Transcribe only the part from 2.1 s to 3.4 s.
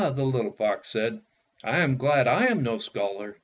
that I am no scholar."